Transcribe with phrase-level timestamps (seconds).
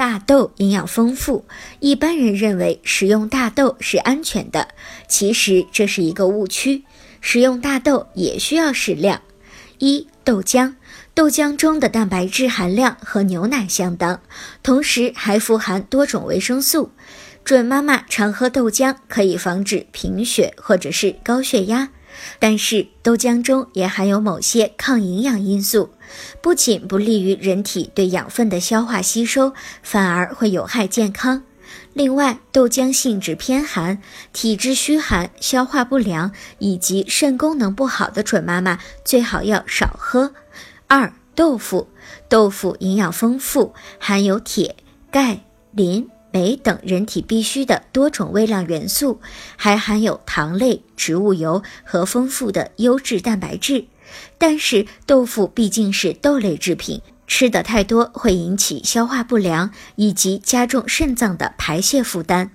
[0.00, 1.44] 大豆营养丰富，
[1.78, 4.68] 一般人认为食用大豆是安全的，
[5.06, 6.84] 其实这是一个误区。
[7.20, 9.20] 食用大豆也需要适量。
[9.76, 10.72] 一、豆浆，
[11.12, 14.22] 豆浆中的蛋白质含量和牛奶相当，
[14.62, 16.90] 同时还富含多种维生素。
[17.44, 21.90] 准妈妈常喝豆浆可以防止贫血或者是高血压。
[22.38, 25.90] 但是豆浆中也含有某些抗营养因素，
[26.42, 31.42] 不仅不利于人体对养分的消化吸收，反而会有害健康。
[31.92, 40.32] 另外，豆浆性质偏寒，体质虚寒、消化不良以及肾功能不好的准妈妈最好要少喝。
[40.88, 41.88] 二、豆腐，
[42.28, 44.76] 豆腐营养丰富，含有铁、
[45.10, 45.40] 钙、
[45.72, 46.08] 磷。
[46.32, 49.20] 镁等人体必需的多种微量元素，
[49.56, 53.86] 还含有糖类、植物油和丰富的优质蛋白质。
[54.38, 62.50] 但是豆腐毕竟是豆类制品，吃的太多会引起消化不良以及加重肾脏的排泄负担。